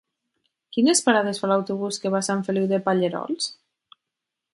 Quines 0.77 1.01
parades 1.09 1.41
fa 1.43 1.49
l'autobús 1.51 2.01
que 2.05 2.11
va 2.15 2.21
a 2.25 2.27
Sant 2.29 2.41
Feliu 2.47 2.65
de 2.73 2.81
Pallerols? 2.87 3.51